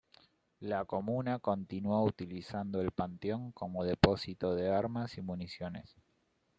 La 0.61 0.83
Comuna 0.85 1.37
continuó 1.37 2.03
utilizando 2.03 2.81
el 2.81 2.89
Panteón 2.89 3.51
como 3.51 3.83
depósito 3.83 4.55
de 4.55 4.71
armas 4.71 5.15
y 5.19 5.21
municiones. 5.21 5.95